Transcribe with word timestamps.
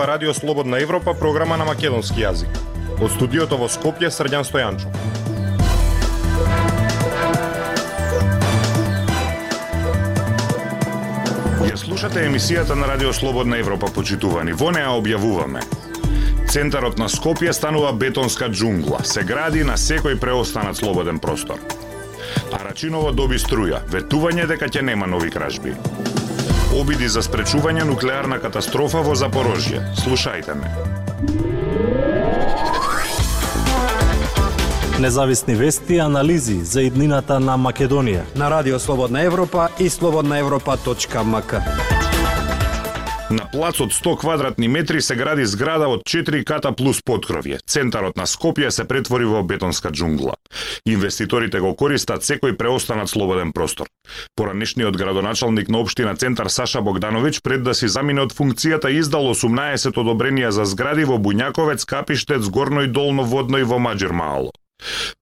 ова 0.00 0.06
Радио 0.06 0.34
Слободна 0.34 0.80
Европа, 0.80 1.14
програма 1.14 1.56
на 1.56 1.64
македонски 1.64 2.22
јазик. 2.24 2.48
Од 3.04 3.10
студиото 3.12 3.58
во 3.60 3.66
Скопје, 3.68 4.08
Срдјан 4.08 4.46
Стојанчов. 4.48 4.88
Ја 11.68 11.76
слушате 11.76 12.24
емисијата 12.24 12.72
на 12.80 12.88
Радио 12.88 13.12
Слободна 13.12 13.58
Европа, 13.60 13.92
почитувани. 13.92 14.56
Во 14.56 14.70
неа 14.72 14.96
објавуваме. 14.96 15.60
Центарот 16.48 16.96
на 16.96 17.10
Скопје 17.12 17.52
станува 17.52 17.92
бетонска 17.92 18.48
джунгла. 18.48 19.04
Се 19.04 19.20
гради 19.20 19.66
на 19.68 19.76
секој 19.76 20.16
преостанат 20.16 20.80
слободен 20.80 21.18
простор. 21.20 21.60
Арачиново 22.56 23.12
доби 23.12 23.36
струја, 23.36 23.84
ветување 23.84 24.48
дека 24.48 24.64
ќе 24.64 24.80
нема 24.80 25.06
нови 25.06 25.28
кражби. 25.30 25.76
Обиди 26.70 27.08
за 27.10 27.18
спречување 27.22 27.82
нуклеарна 27.82 28.36
катастрофа 28.38 29.00
во 29.02 29.16
Запорожје. 29.18 29.82
Слушајте 29.98 30.54
ме. 30.54 30.70
Независни 35.00 35.54
вести 35.54 35.94
и 35.94 35.98
анализи 35.98 36.60
за 36.64 36.84
иднината 36.86 37.40
на 37.40 37.58
Македонија. 37.58 38.22
На 38.36 38.50
Радио 38.50 38.78
Слободна 38.78 39.22
Европа 39.22 39.68
и 39.78 39.90
слободнаевропа.мк. 39.90 41.99
На 43.30 43.44
плац 43.46 43.78
од 43.80 43.92
100 43.94 44.16
квадратни 44.18 44.68
метри 44.68 44.98
се 45.02 45.14
гради 45.14 45.44
зграда 45.46 45.86
од 45.88 46.00
4 46.02 46.42
ката 46.44 46.72
плюс 46.74 46.98
подкровје. 46.98 47.60
Центарот 47.62 48.16
на 48.18 48.26
Скопје 48.26 48.72
се 48.74 48.82
претвори 48.84 49.24
во 49.24 49.44
бетонска 49.46 49.92
джунгла. 49.94 50.34
Инвеститорите 50.82 51.60
го 51.62 51.70
користат 51.78 52.26
секој 52.26 52.56
преостанат 52.58 53.06
слободен 53.06 53.52
простор. 53.52 53.86
Поранешниот 54.34 54.98
градоначалник 54.98 55.70
на 55.70 55.78
општина 55.78 56.16
Центар 56.18 56.50
Саша 56.50 56.82
Богдановиќ 56.82 57.38
пред 57.42 57.62
да 57.62 57.74
си 57.74 57.86
замине 57.86 58.26
од 58.26 58.34
функцијата 58.34 58.90
издал 58.90 59.30
18 59.30 59.94
одобренија 59.94 60.50
за 60.50 60.66
згради 60.66 61.06
во 61.06 61.22
Буњаковец, 61.22 61.86
Капиштец, 61.86 62.50
Горно 62.50 62.82
и 62.82 62.90
Долно 62.90 63.22
Водно 63.22 63.62
и 63.62 63.62
во 63.62 63.78
Маџермаало. 63.78 64.50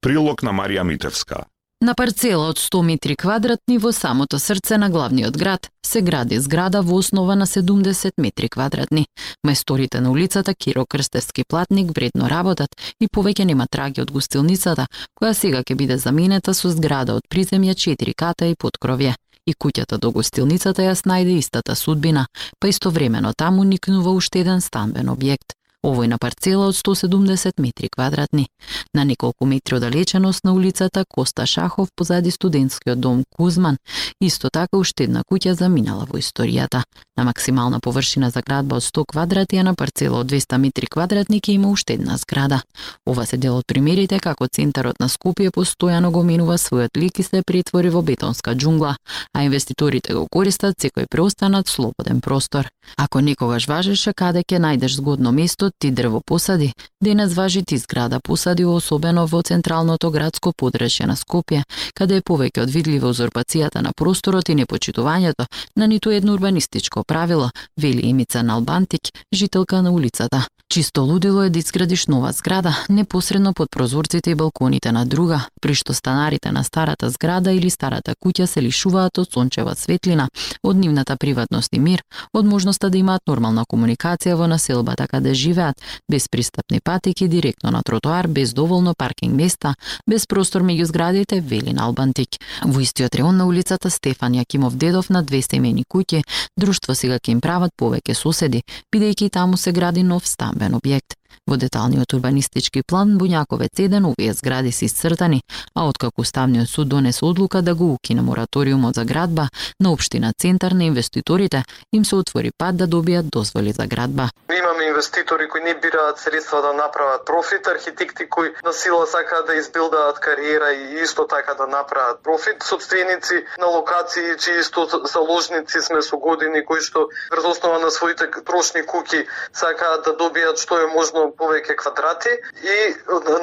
Прилог 0.01 0.41
на 0.41 0.49
Марија 0.49 0.81
Митевска. 0.81 1.45
На 1.81 1.93
парцела 1.95 2.49
од 2.51 2.57
100 2.59 2.81
метри 2.83 3.15
квадратни 3.15 3.77
во 3.79 3.93
самото 3.95 4.35
срце 4.39 4.77
на 4.77 4.89
главниот 4.89 5.37
град 5.37 5.69
се 5.85 6.01
гради 6.01 6.39
зграда 6.39 6.81
во 6.81 6.97
основа 6.99 7.35
на 7.35 7.45
70 7.47 8.11
метри 8.17 8.49
квадратни. 8.49 9.05
Мајсторите 9.47 10.01
на 10.03 10.11
улицата 10.11 10.53
Киро 10.53 10.83
Крстевски 10.85 11.45
платник 11.47 11.93
вредно 11.95 12.27
работат 12.27 12.75
и 12.99 13.07
повеќе 13.07 13.45
нема 13.45 13.67
траги 13.71 14.01
од 14.01 14.11
гостилницата, 14.11 14.87
која 15.15 15.31
сега 15.33 15.63
ќе 15.63 15.75
биде 15.75 15.97
заменета 15.97 16.53
со 16.53 16.67
зграда 16.69 17.15
од 17.15 17.23
приземја 17.31 17.71
4 17.71 18.13
ката 18.13 18.51
и 18.51 18.59
подкровје. 18.59 19.13
И 19.47 19.53
куќата 19.55 19.97
до 19.97 20.11
гостилницата 20.11 20.83
ја 20.83 20.99
снајде 20.99 21.37
истата 21.39 21.75
судбина, 21.75 22.27
па 22.59 22.67
истовремено 22.67 23.31
таму 23.33 23.63
никнува 23.63 24.11
уште 24.11 24.43
еден 24.43 24.59
станбен 24.61 25.07
објект 25.07 25.58
овој 25.83 26.07
на 26.07 26.17
парцела 26.17 26.67
од 26.67 26.75
170 26.75 27.59
метри 27.59 27.89
квадратни. 27.89 28.47
На 28.93 29.03
неколку 29.03 29.45
метри 29.45 29.75
одалеченост 29.75 30.43
на 30.43 30.53
улицата 30.53 31.05
Коста 31.05 31.45
Шахов 31.45 31.89
позади 31.95 32.31
студентскиот 32.31 32.99
дом 32.99 33.23
Кузман, 33.35 33.77
исто 34.21 34.49
така 34.49 34.77
уште 34.77 35.03
една 35.03 35.23
куќа 35.23 35.53
заминала 35.53 36.05
во 36.05 36.19
историјата. 36.19 36.83
На 37.17 37.23
максимална 37.23 37.79
површина 37.79 38.29
за 38.29 38.41
градба 38.41 38.75
од 38.75 38.83
100 38.83 39.05
квадрати, 39.05 39.57
а 39.57 39.63
на 39.63 39.75
парцела 39.75 40.19
од 40.19 40.27
200 40.31 40.57
метри 40.57 40.87
квадратни 40.87 41.41
ќе 41.41 41.51
има 41.51 41.69
уште 41.69 41.93
една 41.93 42.17
зграда. 42.17 42.61
Ова 43.05 43.25
се 43.25 43.37
дел 43.37 43.57
од 43.57 43.67
примерите 43.67 44.19
како 44.19 44.47
центарот 44.47 44.99
на 44.99 45.09
Скопје 45.09 45.51
постојано 45.51 46.11
го 46.11 46.23
менува 46.23 46.57
својот 46.57 46.97
лик 46.97 47.19
и 47.19 47.23
се 47.23 47.43
претвори 47.43 47.89
во 47.89 48.01
бетонска 48.01 48.55
джунгла, 48.55 48.95
а 49.33 49.43
инвеститорите 49.43 50.13
го 50.13 50.27
користат 50.31 50.75
секој 50.79 51.07
преостанат 51.07 51.67
слободен 51.67 52.21
простор. 52.21 52.69
Ако 52.97 53.19
некогаш 53.21 53.67
важеше 53.67 54.13
каде 54.13 54.43
ќе 54.43 54.59
најдеш 54.59 54.95
згодно 54.95 55.31
место, 55.31 55.68
ти 55.79 55.91
дрво 55.91 56.21
посади, 56.21 56.73
денес 57.03 57.33
важи 57.33 57.63
ти 57.63 57.77
зграда 57.77 58.19
посади 58.19 58.65
особено 58.65 59.27
во 59.27 59.41
централното 59.41 60.11
градско 60.11 60.51
подрешје 60.51 61.05
на 61.05 61.15
Скопје, 61.15 61.63
каде 61.93 62.17
е 62.17 62.21
повеќе 62.21 62.63
од 62.63 62.69
видлива 62.69 63.09
узурпацијата 63.09 63.81
на 63.81 63.93
просторот 63.93 64.49
и 64.49 64.55
непочитувањето 64.55 65.45
на 65.75 65.87
ниту 65.87 66.11
едно 66.11 66.33
урбанистичко 66.33 67.03
правило, 67.03 67.51
вели 67.77 68.09
Емица 68.09 68.43
Налбантик, 68.43 69.01
жителка 69.33 69.81
на 69.81 69.91
улицата. 69.91 70.47
Чисто 70.69 71.01
лудило 71.01 71.43
е 71.43 71.49
да 71.49 71.59
изградиш 71.59 72.07
нова 72.07 72.31
зграда 72.31 72.85
непосредно 72.89 73.53
под 73.53 73.71
прозорците 73.71 74.31
и 74.31 74.35
балконите 74.35 74.91
на 74.91 75.05
друга, 75.05 75.47
при 75.61 75.73
што 75.73 75.93
станарите 75.93 76.51
на 76.51 76.63
старата 76.63 77.09
зграда 77.09 77.51
или 77.51 77.69
старата 77.73 78.13
куќа 78.13 78.45
се 78.45 78.61
лишуваат 78.61 79.17
од 79.17 79.33
сончева 79.33 79.73
светлина, 79.75 80.27
од 80.61 80.77
нивната 80.77 81.17
приватност 81.17 81.73
и 81.73 81.79
мир, 81.79 82.03
од 82.33 82.45
можноста 82.45 82.89
да 82.89 82.97
имаат 83.01 83.25
нормална 83.25 83.63
комуникација 83.65 84.35
во 84.37 84.45
населбата 84.45 85.07
каде 85.07 85.33
живеат, 85.33 85.81
без 86.09 86.29
пристапни 86.29 86.79
патеки 86.79 87.27
директно 87.27 87.71
на 87.71 87.81
тротоар, 87.81 88.27
без 88.27 88.53
доволно 88.53 88.93
паркинг 88.93 89.33
места, 89.33 89.73
без 90.05 90.27
простор 90.27 90.61
меѓу 90.61 90.83
зградите, 90.83 91.41
вели 91.41 91.73
на 91.73 91.89
Албантик. 91.89 92.37
Во 92.61 92.79
истиот 92.79 93.15
реон 93.15 93.37
на 93.37 93.47
улицата 93.47 93.89
Стефан 93.89 94.37
Јакимов 94.37 94.77
Дедов 94.77 95.09
на 95.09 95.23
две 95.23 95.41
семени 95.41 95.81
куќи, 95.89 96.21
друштво 96.57 96.93
сега 96.93 97.17
ќе 97.17 97.31
им 97.31 97.41
прават 97.41 97.73
повеќе 97.73 98.13
соседи, 98.13 98.61
бидејќи 98.93 99.33
таму 99.33 99.57
се 99.57 99.71
гради 99.71 100.03
нов 100.03 100.27
стамбен 100.59 100.75
објект. 100.75 101.18
Во 101.47 101.57
деталниот 101.57 102.13
урбанистички 102.13 102.83
план 102.83 103.17
Буњаковец 103.17 103.79
1 103.79 104.05
овие 104.05 104.33
згради 104.33 104.71
се 104.71 104.85
исцртани, 104.85 105.41
а 105.75 105.87
откако 105.89 106.23
Ставниот 106.23 106.69
суд 106.69 106.89
донесе 106.89 107.25
одлука 107.25 107.61
да 107.61 107.75
го 107.75 107.93
укине 107.93 108.21
мораториумот 108.21 108.95
за 108.95 109.05
градба 109.05 109.49
на 109.79 109.91
општина 109.91 110.33
Центар 110.37 110.71
на 110.71 110.83
инвеститорите, 110.83 111.63
им 111.93 112.05
се 112.05 112.15
отвори 112.15 112.51
пат 112.57 112.77
да 112.77 112.87
добијат 112.87 113.29
дозволи 113.29 113.71
за 113.71 113.87
градба. 113.87 114.29
Имаме 114.57 114.83
инвеститори 114.83 115.49
кои 115.49 115.61
не 115.61 115.73
бираат 115.73 116.19
средства 116.19 116.61
да 116.61 116.73
направат 116.73 117.25
профит, 117.25 117.67
архитекти 117.67 118.29
кои 118.29 118.49
на 118.65 118.73
сила 118.73 119.07
сакаат 119.07 119.45
да 119.47 119.55
избилдаат 119.55 120.19
кариера 120.19 120.71
и 120.73 121.03
исто 121.03 121.27
така 121.27 121.53
да 121.53 121.67
направат 121.67 122.23
профит, 122.23 122.63
собственици 122.63 123.45
на 123.59 123.65
локации 123.65 124.37
чии 124.37 124.59
исто 124.59 124.87
заложници 125.13 125.81
сме 125.81 126.01
со 126.01 126.17
години 126.17 126.65
кои 126.65 126.81
што 126.81 127.07
врз 127.31 127.45
основа 127.45 127.79
на 127.79 127.91
своите 127.91 128.25
трошни 128.45 128.85
куки 128.85 129.25
сакаат 129.53 130.03
да 130.05 130.13
добијат 130.17 130.57
што 130.61 130.79
е 130.79 130.87
можно 130.95 131.18
повеќе 131.39 131.75
квадрати 131.81 132.33
и 132.63 132.77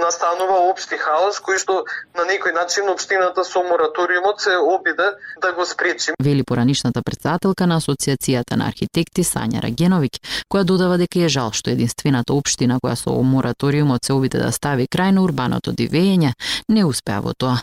настанува 0.01 0.59
општи 0.71 0.99
хаос 1.01 1.41
кој 1.45 1.61
што 1.63 1.85
на 2.17 2.27
некој 2.29 2.55
начин 2.55 2.89
општината 2.93 3.45
со 3.45 3.63
мораториумот 3.63 4.41
се 4.41 4.57
обиде 4.57 5.13
да 5.43 5.53
го 5.53 5.67
спречи. 5.67 6.13
Вели 6.23 6.45
поранишната 6.45 7.03
председателка 7.03 7.67
на 7.67 7.81
Асоциацијата 7.81 8.57
на 8.57 8.69
архитекти 8.69 9.25
Сања 9.25 9.63
Рагеновиќ, 9.63 10.21
која 10.53 10.65
додава 10.65 10.99
дека 10.99 11.25
е 11.25 11.29
жал 11.29 11.53
што 11.53 11.71
единствената 11.71 12.35
општина 12.35 12.81
која 12.83 12.97
со 12.97 13.11
мораториумот 13.23 14.05
се 14.05 14.13
обиде 14.13 14.39
да 14.39 14.53
стави 14.53 14.89
крај 14.89 15.13
на 15.17 15.23
урбаното 15.23 15.73
дивење, 15.73 16.33
не 16.69 16.85
успеа 16.85 17.21
во 17.21 17.35
тоа. 17.35 17.61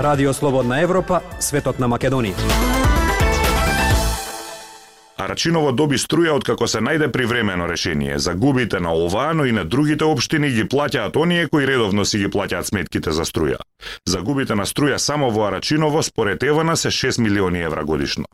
Радио 0.00 0.32
Слободна 0.32 0.80
Европа, 0.80 1.20
светот 1.40 1.78
на 1.78 1.88
Македонија. 1.88 2.89
Арачиново 5.20 5.72
доби 5.76 5.98
струја 6.00 6.32
од 6.38 6.44
како 6.48 6.64
се 6.70 6.80
најде 6.80 7.10
привремено 7.12 7.66
решение. 7.68 8.18
Загубите 8.18 8.80
на 8.80 8.94
оваа, 8.96 9.34
но 9.34 9.44
и 9.44 9.52
на 9.52 9.64
другите 9.64 10.04
општини 10.04 10.48
ги 10.54 10.64
плаќаат 10.64 11.16
оние 11.20 11.48
кои 11.48 11.66
редовно 11.68 12.04
си 12.04 12.18
ги 12.18 12.30
плаќаат 12.32 12.70
сметките 12.72 13.12
за 13.12 13.26
струја. 13.28 13.58
Загубите 14.08 14.56
на 14.56 14.64
струја 14.64 14.96
само 14.98 15.30
во 15.30 15.44
Арачиново 15.50 16.02
според 16.02 16.42
Евана 16.42 16.76
се 16.76 16.88
6 16.88 17.20
милиони 17.20 17.60
евра 17.60 17.84
годишно. 17.84 18.24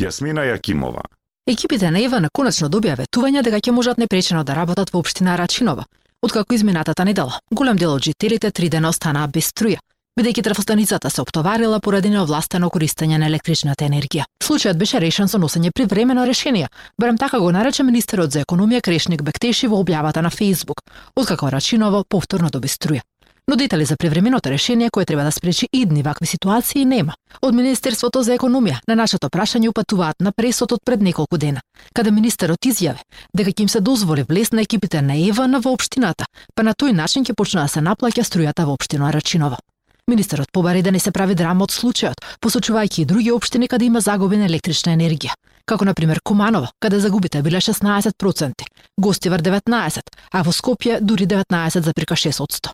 Јасмина 0.00 0.46
Јакимова. 0.48 1.04
Екипите 1.46 1.90
на 1.90 2.00
Евана 2.00 2.28
конечно 2.32 2.68
добија 2.68 2.96
ветување 2.96 3.42
дека 3.42 3.60
ќе 3.60 3.76
можат 3.76 3.98
непречено 3.98 4.44
да 4.44 4.54
работат 4.54 4.90
во 4.94 5.04
општина 5.04 5.34
Арачинова. 5.34 5.84
Откако 6.22 6.54
изминатата 6.54 7.04
недела, 7.04 7.40
голем 7.50 7.76
дел 7.76 7.92
од 7.92 8.02
жителите 8.02 8.50
три 8.50 8.68
дена 8.68 8.88
останаа 8.88 9.28
без 9.28 9.52
струја, 9.52 9.78
бидејќи 10.16 10.42
трафостаницата 10.42 11.10
се 11.10 11.20
оптоварила 11.20 11.80
поради 11.80 12.08
неовластено 12.10 12.70
користење 12.72 13.18
на 13.20 13.26
електричната 13.28 13.84
енергија. 13.84 14.24
Случајот 14.40 14.78
беше 14.80 15.00
решен 15.00 15.28
со 15.28 15.38
носење 15.38 15.72
привремено 15.76 16.24
решение, 16.24 16.68
барем 16.98 17.18
така 17.18 17.40
го 17.40 17.50
нарече 17.52 17.82
министерот 17.82 18.32
за 18.32 18.44
економија 18.44 18.80
Крешник 18.80 19.22
Бектеши 19.22 19.68
во 19.68 19.82
објавата 19.82 20.22
на 20.22 20.30
Facebook, 20.30 20.80
откако 21.16 21.50
Рачиново 21.50 22.04
повторно 22.08 22.48
доби 22.50 22.68
струја. 22.68 23.02
Но 23.48 23.56
детали 23.56 23.84
за 23.84 23.96
привременото 23.96 24.50
решение 24.50 24.90
кое 24.90 25.04
треба 25.04 25.24
да 25.24 25.30
спречи 25.32 25.68
идни 25.72 26.02
вакви 26.02 26.26
ситуации 26.26 26.84
нема. 26.84 27.14
Од 27.42 27.54
Министерството 27.54 28.22
за 28.22 28.34
економија 28.34 28.80
на 28.88 28.96
нашето 28.96 29.28
прашање 29.28 29.68
упатуваат 29.68 30.20
на 30.20 30.32
пресот 30.32 30.72
од 30.72 30.80
пред 30.84 31.02
неколку 31.02 31.38
дена, 31.38 31.60
каде 31.94 32.10
министерот 32.10 32.66
изјаве 32.66 33.04
дека 33.34 33.50
ќе 33.50 33.62
им 33.62 33.68
се 33.68 33.80
дозволи 33.80 34.24
влез 34.28 34.50
на 34.52 34.62
екипите 34.62 35.02
на 35.02 35.14
ЕВА 35.14 35.60
во 35.60 35.72
општината, 35.72 36.24
па 36.54 36.62
на 36.62 36.74
тој 36.74 36.92
начин 36.92 37.24
ќе 37.24 37.34
почне 37.34 37.60
да 37.60 37.68
се 37.68 37.80
наплаќа 37.80 38.24
струјата 38.24 38.64
во 38.64 38.72
општина 38.72 39.12
Рачиново. 39.12 39.56
Министерот 40.08 40.52
побари 40.52 40.82
да 40.82 40.92
не 40.92 40.98
се 40.98 41.10
прави 41.10 41.34
драма 41.34 41.64
од 41.66 41.72
случајот, 41.74 42.20
посочувајќи 42.38 43.00
и 43.02 43.04
други 43.10 43.32
општини 43.34 43.66
каде 43.66 43.88
има 43.88 44.00
загубена 44.00 44.46
електрична 44.46 44.92
енергија, 44.94 45.34
како 45.66 45.84
на 45.84 45.94
пример 45.98 46.20
Куманово, 46.22 46.68
каде 46.78 47.00
загубите 47.00 47.42
биле 47.42 47.58
16%, 47.58 48.68
Гостивар 49.00 49.42
19%, 49.42 50.14
а 50.32 50.42
во 50.46 50.54
Скопје 50.54 51.00
дури 51.00 51.26
19,6%. 51.26 52.70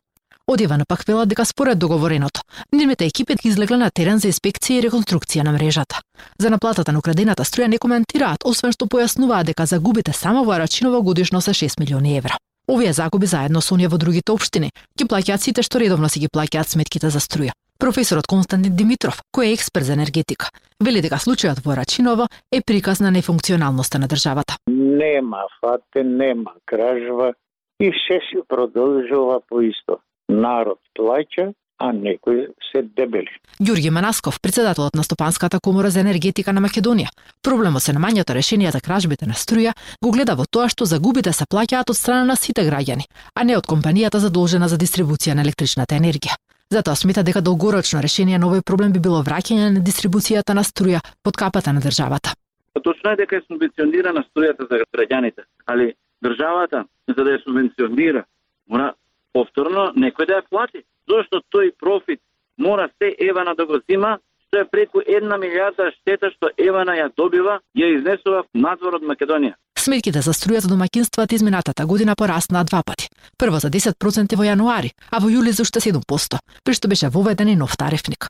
Од 0.46 0.60
Ивана 0.60 0.84
пак 0.84 1.08
велат 1.08 1.28
дека 1.28 1.44
според 1.44 1.78
договореното, 1.78 2.40
нивните 2.72 3.06
екипи 3.06 3.36
излегле 3.44 3.76
на 3.76 3.90
терен 3.90 4.18
за 4.18 4.28
инспекција 4.28 4.82
и 4.82 4.84
реконструкција 4.90 5.42
на 5.42 5.52
мрежата. 5.52 6.02
За 6.38 6.50
наплатата 6.50 6.92
на 6.92 6.98
украдената 6.98 7.44
струја 7.44 7.66
не 7.66 7.78
коментираат, 7.78 8.44
освен 8.44 8.76
што 8.76 8.84
појаснуваат 8.84 9.48
дека 9.48 9.66
загубите 9.66 10.12
само 10.12 10.44
во 10.44 10.52
Арачиново 10.52 11.02
годишно 11.02 11.40
се 11.40 11.54
6 11.54 11.80
милиони 11.80 12.18
евра. 12.18 12.36
Овие 12.68 12.92
загуби 12.92 13.26
заедно 13.26 13.60
со 13.60 13.74
оние 13.74 13.88
во 13.88 13.98
другите 13.98 14.32
општини 14.32 14.70
ги 14.98 15.04
плаќаат 15.04 15.42
сите 15.42 15.62
што 15.66 15.80
редовно 15.82 16.08
си 16.08 16.20
ги 16.20 16.28
плаќаат 16.28 16.70
сметките 16.70 17.10
за 17.10 17.18
струја. 17.18 17.52
Професорот 17.82 18.28
Константин 18.30 18.76
Димитров, 18.76 19.18
кој 19.34 19.50
е 19.50 19.54
експерт 19.58 19.88
за 19.88 19.96
енергетика, 19.98 20.46
вели 20.78 21.02
дека 21.02 21.18
случајот 21.18 21.64
во 21.64 21.74
Рачиново 21.74 22.28
е 22.54 22.60
приказ 22.62 23.00
на 23.00 23.10
нефункционалноста 23.10 23.98
на 23.98 24.06
државата. 24.06 24.54
Нема 24.70 25.42
фате, 25.60 26.04
нема 26.04 26.54
кражба 26.64 27.32
и 27.80 27.90
се 28.06 28.20
си 28.30 28.38
продолжува 28.48 29.40
по 29.48 29.60
исто. 29.60 29.98
Народ 30.28 30.78
плаќа, 30.96 31.52
а 31.82 31.92
некои 31.92 32.46
се 32.70 32.82
дебели. 32.82 33.30
Ѓурѓи 33.58 33.90
Манасков, 33.90 34.38
председателот 34.40 34.94
на 34.94 35.02
Стопанската 35.02 35.58
комора 35.60 35.90
за 35.90 36.00
енергетика 36.00 36.52
на 36.52 36.62
Македонија, 36.62 37.10
проблемот 37.42 37.82
се 37.82 37.94
намањето 37.96 38.36
решенија 38.38 38.70
за 38.70 38.80
кражбите 38.80 39.26
на 39.26 39.34
струја 39.34 39.72
го 40.02 40.12
гледа 40.14 40.36
во 40.38 40.46
тоа 40.46 40.68
што 40.70 40.86
загубите 40.86 41.32
се 41.34 41.44
плаќаат 41.44 41.90
од 41.90 41.98
страна 41.98 42.24
на 42.30 42.36
сите 42.36 42.62
граѓани, 42.68 43.08
а 43.34 43.44
не 43.44 43.56
од 43.58 43.66
компанијата 43.66 44.22
задолжена 44.22 44.68
за 44.70 44.78
дистрибуција 44.78 45.34
на 45.34 45.42
електричната 45.42 45.98
енергија. 45.98 46.38
Затоа 46.70 46.94
смета 46.94 47.26
дека 47.26 47.42
долгорочно 47.42 48.00
решение 48.00 48.38
на 48.38 48.46
овој 48.46 48.62
проблем 48.62 48.94
би 48.94 49.02
било 49.02 49.24
враќање 49.26 49.74
на 49.74 49.82
дистрибуцијата 49.82 50.54
на 50.54 50.62
струја 50.62 51.02
под 51.24 51.36
капата 51.36 51.72
на 51.72 51.82
државата. 51.82 52.36
Точно 52.78 53.10
е 53.10 53.16
дека 53.16 53.36
е 53.36 53.46
субвенционирана 53.50 54.22
струјата 54.30 54.70
за 54.70 54.84
граѓаните, 54.94 55.50
али 55.66 55.92
државата 56.22 56.86
за 57.08 57.24
да 57.24 57.30
ја 57.34 57.42
субвенционира 57.42 58.24
мора 58.70 58.92
повторно 59.34 59.90
некој 59.98 60.30
да 60.30 60.40
ја 60.40 60.48
плати 60.48 60.86
зошто 61.08 61.42
тој 61.54 61.72
профит 61.78 62.20
мора 62.58 62.88
се 62.98 63.16
Евана 63.18 63.54
да 63.54 63.66
го 63.66 63.80
зима, 63.90 64.18
што 64.46 64.60
е 64.60 64.68
преку 64.68 65.00
една 65.06 65.38
милиарда 65.38 65.90
штета 65.96 66.30
што 66.30 66.50
Евана 66.58 66.92
ја 66.92 67.08
добива, 67.16 67.60
ја 67.76 67.88
изнесува 67.98 68.44
надвор 68.54 69.00
од 69.00 69.02
Македонија. 69.02 69.54
Сметките 69.78 70.20
за 70.22 70.32
струјата 70.36 70.68
домакинствата 70.68 71.34
изминатата 71.34 71.86
година 71.86 72.14
пораснаа 72.14 72.64
два 72.64 72.82
пати. 72.86 73.08
Прво 73.38 73.58
за 73.58 73.70
10% 73.70 74.36
во 74.36 74.44
јануари, 74.44 74.92
а 75.10 75.18
во 75.18 75.28
јули 75.32 75.50
за 75.50 75.62
уште 75.62 75.80
7%, 75.80 76.38
при 76.64 76.74
што 76.74 76.88
беше 76.88 77.08
воведен 77.08 77.48
и 77.48 77.56
нов 77.56 77.76
тарифник. 77.76 78.28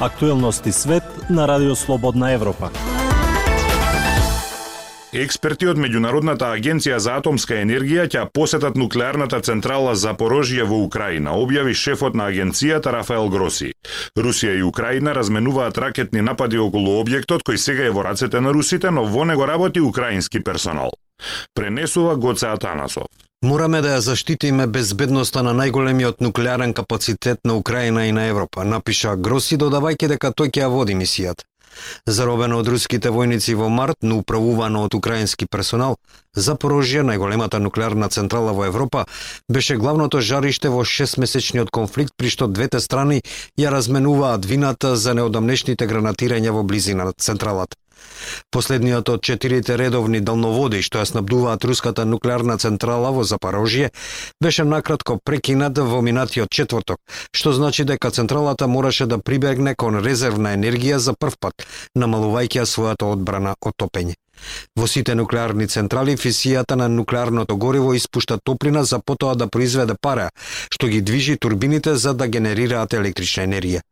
Актуелности 0.00 0.72
свет 0.72 1.04
на 1.30 1.46
Радио 1.46 1.76
Слободна 1.76 2.32
Европа. 2.32 2.70
Експерти 5.12 5.66
од 5.68 5.76
Меѓународната 5.76 6.46
агенција 6.56 6.96
за 6.96 7.18
атомска 7.20 7.58
енергија 7.60 8.06
ќе 8.08 8.22
посетат 8.32 8.78
нуклеарната 8.80 9.42
централа 9.44 9.92
за 9.94 10.14
Порожје 10.16 10.64
во 10.64 10.78
Украина, 10.86 11.34
објави 11.36 11.74
шефот 11.76 12.16
на 12.16 12.30
агенцијата 12.32 12.94
Рафаел 12.96 13.28
Гроси. 13.28 13.74
Русија 14.16 14.54
и 14.56 14.62
Украина 14.62 15.12
разменуваат 15.12 15.78
ракетни 15.84 16.24
напади 16.24 16.56
околу 16.56 16.96
објектот 17.02 17.44
кој 17.44 17.60
сега 17.60 17.84
е 17.84 17.92
во 17.92 18.06
рацете 18.08 18.40
на 18.40 18.56
русите, 18.56 18.90
но 18.90 19.04
во 19.04 19.28
него 19.28 19.44
работи 19.44 19.84
украински 19.84 20.40
персонал. 20.40 20.96
Пренесува 21.54 22.16
Гоце 22.16 22.48
Атанасов. 22.48 23.12
Мораме 23.44 23.82
да 23.82 23.98
ја 23.98 24.00
заштитиме 24.00 24.66
безбедноста 24.66 25.42
на 25.42 25.52
најголемиот 25.52 26.24
нуклеарен 26.24 26.72
капацитет 26.72 27.44
на 27.44 27.56
Украина 27.60 28.06
и 28.06 28.12
на 28.12 28.30
Европа, 28.32 28.64
напиша 28.64 29.16
Гроси 29.16 29.60
додавајќи 29.60 30.08
дека 30.16 30.32
тој 30.32 30.48
ќе 30.48 30.64
ја 30.64 30.72
води 30.72 30.96
мисијата. 30.96 31.44
Заробено 32.06 32.58
од 32.58 32.68
руските 32.68 33.10
војници 33.10 33.54
во 33.54 33.68
март, 33.68 33.96
но 34.02 34.18
управувано 34.22 34.84
од 34.84 34.94
украински 34.94 35.46
персонал, 35.46 35.96
Запорожје, 36.32 37.02
најголемата 37.04 37.58
нуклеарна 37.60 38.08
централа 38.08 38.54
во 38.56 38.64
Европа, 38.64 39.04
беше 39.52 39.76
главното 39.76 40.22
жариште 40.24 40.70
во 40.72 40.84
шестмесечниот 40.84 41.68
конфликт 41.68 42.16
при 42.16 42.32
што 42.32 42.48
двете 42.48 42.80
страни 42.80 43.20
ја 43.60 43.74
разменуваат 43.74 44.48
вината 44.48 44.96
за 44.96 45.12
неодамнешните 45.14 45.86
гранатирања 45.86 46.56
во 46.56 46.62
близина 46.64 47.04
на 47.04 47.12
централата. 47.12 47.76
Последниот 48.50 49.08
од 49.08 49.22
четирите 49.22 49.76
редовни 49.76 50.20
далноводи 50.20 50.82
што 50.82 51.02
ја 51.02 51.08
снабдуваат 51.10 51.64
руската 51.64 52.04
нуклеарна 52.04 52.58
централа 52.58 53.12
во 53.12 53.24
Запорожје 53.24 53.90
беше 54.40 54.64
накратко 54.64 55.18
прекинат 55.24 55.78
во 55.78 56.00
минатиот 56.00 56.50
четврток, 56.50 56.98
што 57.32 57.52
значи 57.52 57.84
дека 57.84 58.10
централата 58.10 58.68
мораше 58.68 59.06
да 59.06 59.18
прибегне 59.18 59.74
кон 59.74 60.00
резервна 60.04 60.54
енергија 60.56 60.98
за 60.98 61.14
прв 61.14 61.38
пат, 61.40 61.66
намалувајќи 61.96 62.66
својата 62.66 63.08
одбрана 63.12 63.54
од 63.60 63.74
топење. 63.76 64.14
Во 64.78 64.86
сите 64.90 65.14
нуклеарни 65.14 65.68
централи 65.68 66.16
фисијата 66.16 66.76
на 66.76 66.88
нуклеарното 66.88 67.56
гориво 67.56 67.94
испушта 67.94 68.38
топлина 68.44 68.84
за 68.84 68.98
потоа 68.98 69.34
да 69.34 69.46
произведе 69.46 69.94
пара, 70.00 70.30
што 70.70 70.88
ги 70.88 71.00
движи 71.00 71.36
турбините 71.36 71.94
за 71.94 72.14
да 72.14 72.28
генерираат 72.28 72.94
електрична 72.94 73.46
енергија. 73.46 73.82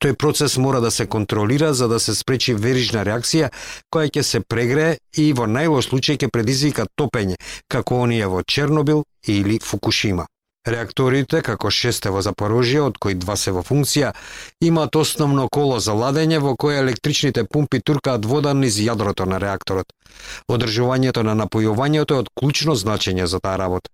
Тој 0.00 0.14
процес 0.16 0.56
мора 0.56 0.80
да 0.80 0.90
се 0.90 1.06
контролира 1.06 1.74
за 1.74 1.88
да 1.88 2.00
се 2.00 2.14
спречи 2.14 2.54
верижна 2.56 3.02
реакција 3.04 3.50
која 3.92 4.08
ќе 4.08 4.22
се 4.24 4.40
прегрее 4.40 4.96
и 5.12 5.32
во 5.36 5.44
најлош 5.44 5.90
случај 5.90 6.16
ќе 6.22 6.30
предизвика 6.32 6.86
топење, 6.96 7.36
како 7.68 8.00
оние 8.06 8.26
во 8.26 8.40
Чернобил 8.42 9.04
или 9.28 9.58
Фукушима. 9.60 10.24
Реакторите, 10.66 11.42
како 11.42 11.70
шесте 11.70 12.10
во 12.12 12.24
Запорожје, 12.24 12.80
од 12.80 12.96
кои 12.96 13.14
два 13.14 13.36
се 13.36 13.52
во 13.52 13.60
функција, 13.64 14.14
имаат 14.64 14.96
основно 14.96 15.48
коло 15.52 15.78
за 15.80 15.92
ладење 15.92 16.40
во 16.40 16.56
кое 16.56 16.80
електричните 16.80 17.44
пумпи 17.44 17.80
туркаат 17.84 18.24
вода 18.24 18.56
низ 18.56 18.80
јадрото 18.80 19.28
на 19.28 19.38
реакторот. 19.40 19.92
Одржувањето 20.48 21.24
на 21.28 21.36
напојувањето 21.44 22.16
е 22.16 22.24
од 22.24 22.32
клучно 22.32 22.76
значење 22.76 23.24
за 23.24 23.40
таа 23.40 23.56
работа. 23.56 23.92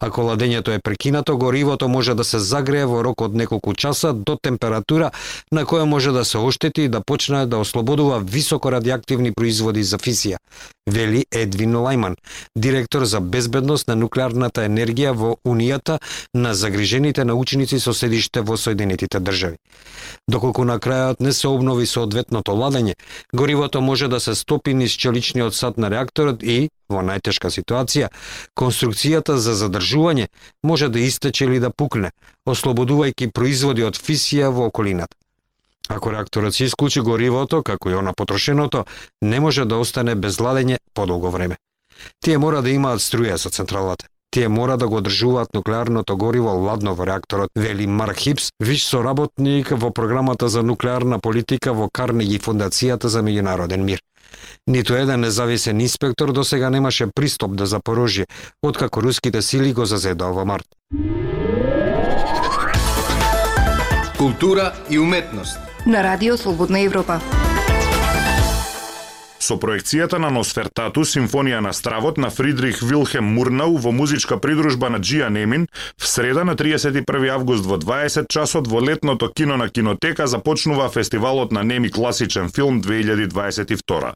Ако 0.00 0.22
ладењето 0.24 0.72
е 0.72 0.80
прекинато, 0.80 1.36
горивото 1.36 1.88
може 1.88 2.14
да 2.14 2.24
се 2.24 2.38
загрее 2.38 2.86
во 2.88 3.02
рок 3.04 3.20
од 3.20 3.34
неколку 3.36 3.74
часа 3.74 4.12
до 4.12 4.36
температура 4.36 5.10
на 5.52 5.64
која 5.64 5.84
може 5.84 6.12
да 6.12 6.24
се 6.24 6.38
оштети 6.38 6.82
и 6.82 6.88
да 6.88 7.02
почне 7.04 7.46
да 7.46 7.58
ослободува 7.58 8.20
високо 8.20 8.72
радиоактивни 8.72 9.32
производи 9.36 9.82
за 9.82 9.98
фисија, 9.98 10.40
вели 10.90 11.24
Едвин 11.30 11.74
Лајман, 11.74 12.16
директор 12.56 13.04
за 13.04 13.20
безбедност 13.20 13.88
на 13.88 13.96
нуклеарната 13.96 14.64
енергија 14.66 15.12
во 15.14 15.36
Унијата 15.46 15.98
на 16.34 16.54
загрижените 16.54 17.24
научници 17.24 17.80
со 17.80 17.94
седиште 17.94 18.40
во 18.40 18.56
Соединетите 18.56 19.20
држави. 19.20 19.56
Доколку 20.28 20.64
на 20.64 20.78
крајот 20.78 21.20
не 21.20 21.32
се 21.32 21.48
обнови 21.48 21.86
соодветното 21.86 22.52
ладење, 22.52 22.94
горивото 23.34 23.80
може 23.80 24.08
да 24.08 24.20
се 24.20 24.34
стопи 24.34 24.74
низ 24.74 24.92
челичниот 24.92 25.54
сад 25.54 25.78
на 25.78 25.90
реакторот 25.90 26.42
и, 26.42 26.68
во 26.88 27.02
најтешка 27.06 27.50
ситуација, 27.50 28.10
конструкцијата 28.58 29.36
за 29.36 29.54
задржување 29.54 30.28
може 30.62 30.88
да 30.88 31.00
истече 31.00 31.44
или 31.44 31.60
да 31.60 31.70
пукне, 31.70 32.10
ослободувајќи 32.48 33.32
производи 33.32 33.86
од 33.86 33.96
фисија 33.96 34.50
во 34.50 34.66
околината. 34.66 35.19
Ако 35.90 36.12
реакторот 36.12 36.54
се 36.54 36.64
исклучи 36.64 37.00
горивото, 37.00 37.62
како 37.62 37.90
и 37.90 37.94
она 37.94 38.12
потрошеното, 38.12 38.84
не 39.22 39.40
може 39.40 39.64
да 39.64 39.76
остане 39.82 40.14
без 40.14 40.38
ладење 40.38 40.78
подолго 40.94 41.30
време. 41.30 41.56
Тие 42.24 42.38
мора 42.38 42.62
да 42.62 42.70
имаат 42.70 43.02
струја 43.02 43.34
со 43.36 43.50
централата. 43.50 44.06
Тие 44.30 44.48
мора 44.48 44.76
да 44.78 44.86
го 44.88 44.96
одржуваат 44.96 45.54
нуклеарното 45.54 46.16
гориво 46.16 46.52
ладно 46.62 46.94
во 46.94 47.06
реакторот, 47.06 47.50
вели 47.56 47.86
Марк 47.86 48.16
Хипс, 48.16 48.52
виш 48.60 48.84
соработник 48.86 49.72
во 49.74 49.90
програмата 49.90 50.48
за 50.48 50.62
нуклеарна 50.62 51.18
политика 51.18 51.72
во 51.72 51.88
Карнеги 51.90 52.38
фундацијата 52.38 53.06
за 53.06 53.22
меѓународен 53.26 53.82
мир. 53.82 53.98
Ниту 54.66 54.94
еден 54.94 55.20
независен 55.20 55.80
инспектор 55.80 56.32
до 56.32 56.44
сега 56.44 56.70
немаше 56.70 57.06
пристап 57.14 57.50
до 57.50 57.64
да 57.64 57.66
Запорожје, 57.66 58.26
откако 58.62 59.02
руските 59.02 59.42
сили 59.42 59.72
го 59.72 59.84
зазедоа 59.84 60.30
во 60.32 60.44
март. 60.44 60.66
Култура 64.18 64.72
и 64.90 64.98
уметност 64.98 65.69
на 65.86 66.02
Радио 66.02 66.36
Слободна 66.36 66.80
Европа. 66.80 67.20
Со 69.40 69.56
проекцијата 69.56 70.18
на 70.20 70.28
Носфертату, 70.30 71.02
симфонија 71.08 71.60
на 71.64 71.72
стравот 71.72 72.18
на 72.20 72.28
Фридрих 72.30 72.82
Вилхем 72.82 73.24
Мурнау 73.24 73.78
во 73.80 73.90
музичка 73.90 74.36
придружба 74.38 74.90
на 74.90 75.00
Джија 75.00 75.28
Немин, 75.28 75.66
в 75.96 76.06
среда 76.06 76.44
на 76.44 76.54
31 76.54 77.28
август 77.34 77.64
во 77.64 77.78
20 77.80 78.28
часот 78.28 78.68
во 78.68 78.80
летното 78.80 79.32
кино 79.32 79.56
на 79.56 79.68
кинотека 79.68 80.26
започнува 80.26 80.88
фестивалот 80.88 81.52
на 81.52 81.62
неми 81.62 81.90
класичен 81.90 82.48
филм 82.48 82.82
2022. 82.82 84.12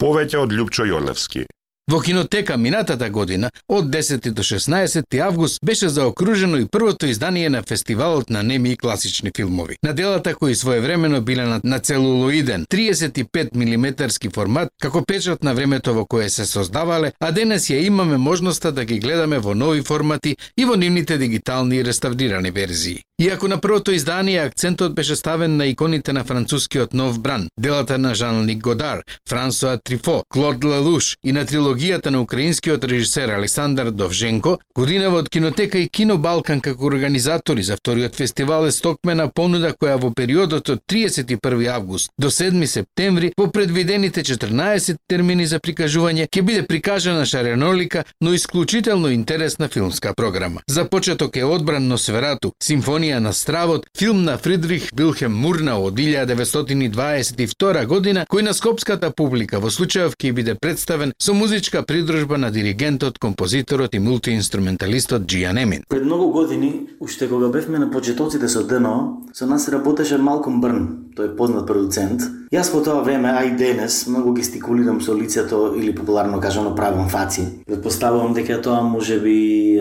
Повеќе 0.00 0.36
од 0.38 0.52
Лјупчо 0.52 0.86
Јолевски. 0.86 1.46
Во 1.90 2.00
кинотека 2.00 2.56
минатата 2.56 3.10
година, 3.10 3.50
од 3.68 3.90
10 3.92 4.30
до 4.30 4.42
16 4.42 5.18
август, 5.20 5.58
беше 5.64 5.88
заокружено 5.88 6.56
и 6.56 6.66
првото 6.66 7.06
издание 7.06 7.50
на 7.50 7.62
фестивалот 7.62 8.30
на 8.30 8.42
неми 8.42 8.72
и 8.72 8.76
класични 8.76 9.30
филмови. 9.36 9.76
На 9.82 9.92
делата 9.92 10.34
кои 10.34 10.54
своевремено 10.54 11.20
биле 11.20 11.42
на, 11.42 11.60
на 11.64 11.78
целулоиден 11.78 12.64
35 12.70 13.48
мм 13.54 14.08
формат, 14.34 14.68
како 14.80 15.04
печат 15.04 15.44
на 15.44 15.54
времето 15.54 15.94
во 15.94 16.06
кое 16.06 16.28
се 16.28 16.46
создавале, 16.46 17.12
а 17.20 17.32
денес 17.32 17.68
ја 17.68 17.84
имаме 17.84 18.16
можноста 18.16 18.72
да 18.72 18.84
ги 18.84 18.98
гледаме 18.98 19.38
во 19.38 19.54
нови 19.54 19.82
формати 19.82 20.36
и 20.56 20.64
во 20.64 20.76
нивните 20.76 21.18
дигитални 21.18 21.76
и 21.76 21.84
реставрирани 21.84 22.50
верзии. 22.50 23.02
Иако 23.22 23.48
на 23.48 23.60
првото 23.60 23.92
издание 23.92 24.40
акцентот 24.40 24.94
беше 24.94 25.16
ставен 25.16 25.56
на 25.56 25.66
иконите 25.66 26.12
на 26.12 26.24
францускиот 26.24 26.94
нов 26.94 27.20
бран, 27.20 27.48
делата 27.60 27.98
на 27.98 28.14
Жан-Лик 28.14 28.58
Годар, 28.58 29.02
Франсуа 29.28 29.78
Трифо, 29.84 30.22
Клод 30.28 30.64
Лалуш 30.64 31.16
и 31.24 31.32
на 31.32 31.44
трилогијата 31.46 32.10
на 32.10 32.20
украинскиот 32.20 32.84
режисер 32.84 33.28
Александар 33.28 33.90
Довженко, 33.90 34.58
годинава 34.74 35.18
од 35.18 35.28
Кинотека 35.28 35.78
и 35.78 35.88
Кино 35.88 36.18
Балкан 36.18 36.60
како 36.60 36.86
организатори 36.86 37.62
за 37.62 37.76
вториот 37.76 38.16
фестивал 38.16 38.66
е 38.66 38.72
стокмена 38.72 39.28
понуда 39.30 39.70
која 39.70 39.94
во 40.02 40.10
периодот 40.10 40.68
од 40.68 40.82
31 40.90 41.70
август 41.70 42.10
до 42.18 42.30
7 42.30 42.66
септември 42.66 43.32
во 43.38 43.46
предвидените 43.46 44.24
14 44.24 44.96
термини 45.06 45.46
за 45.46 45.60
прикажување 45.60 46.26
ќе 46.26 46.42
биде 46.42 46.66
прикажана 46.66 47.26
шаренолика, 47.26 48.04
но 48.20 48.34
исклучително 48.34 49.08
интересна 49.10 49.68
филмска 49.68 50.14
програма. 50.16 50.60
За 50.66 50.88
почеток 50.88 51.36
е 51.36 51.44
одбран 51.44 51.86
Носферату, 51.86 52.50
Симфонија 52.58 53.03
на 53.20 53.32
стравот, 53.32 53.86
филм 53.98 54.24
на 54.24 54.38
Фридрих 54.38 54.92
Билхем 54.94 55.32
Мурнау 55.32 55.86
од 55.88 55.94
1922 55.94 57.86
година, 57.86 58.24
кој 58.30 58.42
на 58.42 58.54
скопската 58.54 59.10
публика 59.10 59.60
во 59.60 59.68
случајов 59.68 60.16
ќе 60.16 60.32
биде 60.32 60.54
представен 60.54 61.12
со 61.18 61.34
музичка 61.34 61.82
придружба 61.82 62.38
на 62.38 62.50
диригентот, 62.50 63.18
композиторот 63.18 63.94
и 63.94 63.98
мултиинструменталистот 63.98 65.22
Джијан 65.22 65.60
Емин. 65.62 65.84
Пред 65.88 66.04
многу 66.04 66.32
години, 66.32 66.88
уште 67.00 67.28
кога 67.28 67.48
бевме 67.48 67.78
на 67.78 67.90
почетоците 67.90 68.48
со 68.48 68.64
ДНО, 68.64 69.28
со 69.32 69.46
нас 69.46 69.68
работеше 69.68 70.18
Малком 70.18 70.60
Брн, 70.60 71.12
тој 71.16 71.32
е 71.32 71.36
познат 71.36 71.66
продуцент. 71.66 72.22
Јас 72.52 72.70
по 72.72 72.80
тоа 72.80 73.02
време, 73.02 73.28
а 73.28 73.44
и 73.44 73.50
денес, 73.50 74.06
многу 74.06 74.32
гестикулирам 74.34 75.00
со 75.00 75.14
лицето 75.14 75.74
или 75.76 75.94
популарно 75.94 76.40
кажано 76.40 76.74
правам 76.74 77.08
фаци. 77.08 77.48
Предпоставувам 77.66 78.34
дека 78.34 78.62
тоа 78.62 78.82
може 78.82 79.20
би 79.20 79.80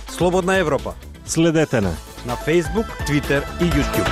Слободна 0.08 0.56
Европа. 0.58 0.94
Следете 1.26 1.80
на 1.80 1.96
на 2.26 2.36
Facebook, 2.36 2.86
Twitter 3.06 3.42
и 3.60 3.64
YouTube. 3.64 4.10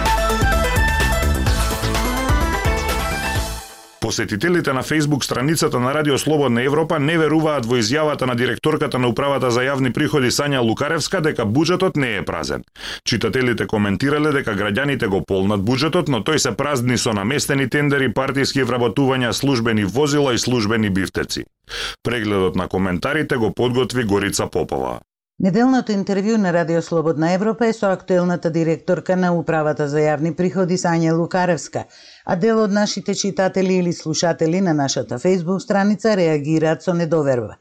Посетителите 4.01 4.73
на 4.73 4.83
Facebook 4.83 5.25
страницата 5.25 5.81
на 5.81 5.95
Радио 5.95 6.19
Слободна 6.19 6.63
Европа 6.63 6.99
не 6.99 7.19
веруваат 7.19 7.67
во 7.67 7.79
изјавата 7.81 8.27
на 8.27 8.35
директорката 8.37 8.99
на 8.99 9.09
Управата 9.09 9.51
за 9.51 9.65
јавни 9.65 9.93
приходи 9.93 10.29
Сања 10.29 10.61
Лукаревска 10.61 11.23
дека 11.25 11.47
буџетот 11.47 11.97
не 11.97 12.17
е 12.17 12.23
празен. 12.23 12.63
Читателите 13.05 13.67
коментирале 13.67 14.33
дека 14.33 14.53
граѓаните 14.55 15.09
го 15.09 15.23
полнат 15.25 15.65
буџетот, 15.65 16.09
но 16.09 16.21
тој 16.21 16.37
се 16.37 16.53
празни 16.53 16.99
со 16.99 17.17
наместени 17.17 17.67
тендери, 17.69 18.13
партиски 18.13 18.63
вработувања, 18.63 19.33
службени 19.33 19.85
возила 19.85 20.35
и 20.35 20.39
службени 20.39 20.91
бифтеци. 20.91 21.45
Прегледот 22.03 22.57
на 22.57 22.69
коментарите 22.69 23.37
го 23.37 23.55
подготви 23.55 24.05
Горица 24.05 24.47
Попова. 24.47 25.01
Неделното 25.43 25.91
интервју 25.93 26.37
на 26.39 26.53
Радио 26.53 26.83
Слободна 26.83 27.33
Европа 27.35 27.67
е 27.67 27.73
со 27.73 27.89
актуелната 27.91 28.51
директорка 28.51 29.17
на 29.17 29.33
Управата 29.35 29.89
за 29.89 29.99
јавни 29.99 30.31
приходи 30.35 30.77
Сања 30.79 31.11
Лукаревска, 31.19 31.83
а 32.25 32.37
дел 32.37 32.61
од 32.63 32.71
нашите 32.71 33.15
читатели 33.15 33.81
или 33.83 33.93
слушатели 33.93 34.61
на 34.61 34.75
нашата 34.75 35.19
Facebook 35.19 35.59
страница 35.59 36.15
реагираат 36.17 36.83
со 36.83 36.95
недоверба. 36.95 37.57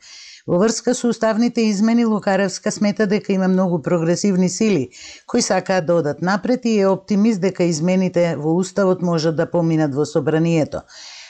Во 0.48 0.60
врска 0.60 0.94
со 0.94 1.10
уставните 1.10 1.66
измени, 1.66 2.06
Лукаревска 2.06 2.72
смета 2.72 3.08
дека 3.08 3.34
има 3.34 3.48
многу 3.48 3.82
прогресивни 3.82 4.50
сили 4.50 4.90
кои 5.26 5.42
сакаат 5.42 5.86
да 5.86 5.96
одат 5.96 6.22
напред 6.22 6.66
и 6.66 6.80
е 6.80 6.88
оптимист 6.88 7.42
дека 7.42 7.64
измените 7.64 8.36
во 8.38 8.54
уставот 8.54 9.02
можат 9.02 9.36
да 9.36 9.50
поминат 9.50 9.96
во 9.96 10.06
собранието. 10.06 10.82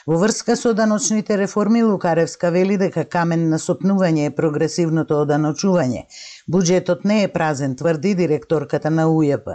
Во 0.06 0.18
врска 0.20 0.54
со 0.56 0.74
даночните 0.74 1.38
реформи, 1.38 1.82
Лукаревска 1.82 2.50
вели 2.50 2.74
дека 2.76 3.06
камен 3.08 3.46
на 3.48 3.58
сопнување 3.58 4.26
е 4.28 4.32
прогресивното 4.36 5.22
оданочување. 5.24 6.02
Буџетот 6.46 7.04
не 7.08 7.22
е 7.24 7.28
празен, 7.28 7.74
тврди 7.76 8.14
директорката 8.14 8.90
на 8.90 9.06
УЈП. 9.08 9.48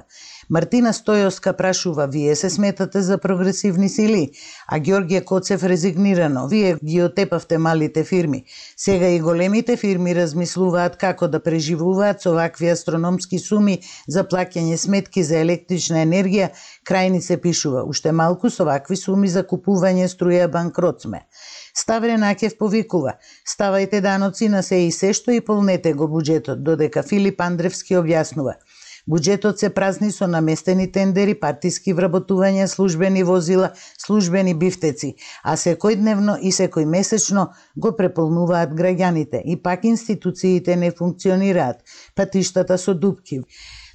Мартина 0.49 0.89
Стојоска 0.89 1.53
прашува, 1.53 2.07
вие 2.07 2.35
се 2.35 2.49
сметате 2.49 3.01
за 3.01 3.17
прогресивни 3.17 3.89
сили, 3.89 4.31
а 4.67 4.79
Ѓорѓе 4.79 5.23
Коцев 5.23 5.63
резигнирано, 5.63 6.47
вие 6.47 6.77
ги 6.85 7.03
отепавте 7.03 7.57
малите 7.57 8.03
фирми. 8.03 8.43
Сега 8.77 9.07
и 9.07 9.19
големите 9.19 9.77
фирми 9.77 10.15
размислуваат 10.15 10.97
како 10.97 11.27
да 11.27 11.39
преживуваат 11.39 12.25
со 12.25 12.33
вакви 12.33 12.73
астрономски 12.73 13.39
суми 13.39 13.79
за 14.07 14.25
плаќање 14.25 14.77
сметки 14.77 15.23
за 15.23 15.37
електрична 15.45 16.01
енергија, 16.01 16.49
крајни 16.89 17.21
се 17.21 17.37
пишува, 17.37 17.85
уште 17.85 18.11
малку 18.11 18.49
со 18.49 18.65
вакви 18.65 18.97
суми 18.97 19.29
за 19.29 19.45
купување 19.45 20.09
струја 20.09 20.49
банкрот 20.49 21.05
сме. 21.05 21.27
Ставре 21.75 22.17
Накев 22.17 22.57
повикува, 22.57 23.17
ставајте 23.45 24.01
даноци 24.01 24.49
на 24.49 24.63
се 24.63 24.83
и 24.87 24.91
се 24.91 25.13
што 25.13 25.31
и 25.31 25.41
полнете 25.41 25.93
го 25.93 26.07
буџетот, 26.07 26.63
додека 26.63 27.03
Филип 27.03 27.41
Андревски 27.41 27.99
објаснува– 28.01 28.59
Буџетот 29.09 29.57
се 29.57 29.69
празни 29.73 30.11
со 30.13 30.27
наместени 30.29 30.85
тендери, 30.95 31.33
партиски 31.43 31.95
вработувања, 31.97 32.67
службени 32.69 33.23
возила, 33.25 33.71
службени 33.97 34.53
бифтеци, 34.53 35.15
а 35.41 35.55
секојдневно 35.57 36.35
и 36.45 36.51
секој 36.53 36.85
месечно 36.85 37.47
го 37.75 37.95
преполнуваат 37.97 38.75
граѓаните. 38.81 39.41
И 39.45 39.57
пак 39.63 39.89
институциите 39.89 40.75
не 40.75 40.91
функционираат, 40.91 41.81
патиштата 42.15 42.77
со 42.77 42.93
дупки. 42.93 43.41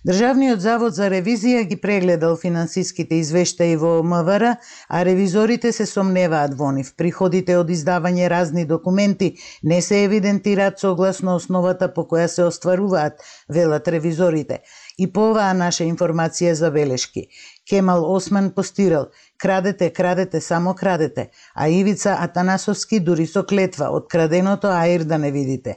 Државниот 0.05 0.61
завод 0.61 0.93
за 0.93 1.07
ревизија 1.09 1.63
ги 1.65 1.77
прегледал 1.81 2.35
финансиските 2.37 3.17
извештаи 3.23 3.79
во 3.81 4.03
МВР, 4.05 4.51
а 4.89 5.05
ревизорите 5.09 5.71
се 5.73 5.87
сомневаат 5.89 6.53
во 6.59 6.69
нив. 6.77 6.91
Приходите 7.01 7.57
од 7.57 7.73
издавање 7.73 8.29
разни 8.29 8.67
документи 8.69 9.31
не 9.63 9.81
се 9.81 10.03
евидентираат 10.05 10.77
согласно 10.85 11.39
основата 11.41 11.89
по 11.95 12.05
која 12.11 12.27
се 12.29 12.45
остваруваат, 12.45 13.25
велат 13.49 13.89
ревизорите. 13.89 14.61
И 14.99 15.09
по 15.09 15.31
оваа 15.31 15.57
наша 15.57 15.89
информација 15.89 16.53
за 16.53 16.71
белешки. 16.71 17.25
Кемал 17.65 18.05
Осман 18.05 18.51
постирал, 18.53 19.09
крадете, 19.39 19.89
крадете, 19.91 20.41
само 20.41 20.75
крадете, 20.75 21.31
а 21.55 21.69
Ивица 21.69 22.19
Атанасовски 22.21 23.01
дури 23.01 23.27
со 23.27 23.43
клетва, 23.43 23.89
од 23.89 24.13
краденото 24.13 24.69
аир 24.69 25.09
да 25.09 25.19
не 25.19 25.33
видите. 25.33 25.77